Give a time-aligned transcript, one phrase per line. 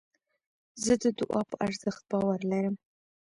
[0.83, 2.75] زه د دؤعا په ارزښت باور لرم.